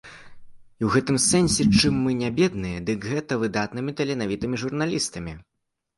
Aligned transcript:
І 0.09 0.81
ў 0.85 0.87
гэтым 0.95 1.17
сэнсе 1.25 1.67
чым 1.79 1.99
мы 2.05 2.15
не 2.21 2.29
бедныя, 2.41 2.81
дык 2.89 2.99
гэта 3.11 3.39
выдатнымі 3.45 3.91
таленавітымі 4.01 4.55
журналістамі. 4.63 5.33